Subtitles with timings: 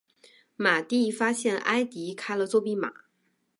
[0.55, 2.91] 马蒂发现埃迪开了作弊码。